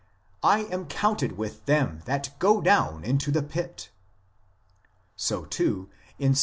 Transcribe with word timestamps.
"I 0.57 0.61
am 0.61 0.87
counted 0.87 1.37
with 1.37 1.63
them 1.67 2.01
that 2.05 2.31
go 2.39 2.59
down 2.59 3.03
into 3.03 3.29
the 3.29 3.43
Pit"; 3.43 3.91
so, 5.15 5.45
too, 5.45 5.89
in 6.17 6.33
Ps. 6.33 6.39